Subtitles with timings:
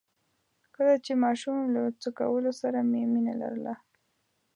[0.75, 3.73] کله چې ماشوم وم له څه کولو سره مې مينه لرله؟